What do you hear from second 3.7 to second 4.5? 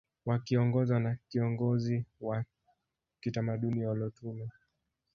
olotuno